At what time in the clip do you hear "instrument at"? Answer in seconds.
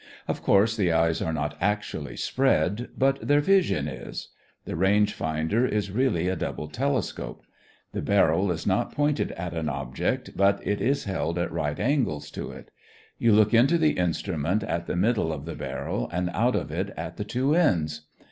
13.93-14.87